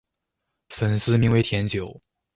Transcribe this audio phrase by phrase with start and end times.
[0.69, 2.01] 粉丝名为甜酒。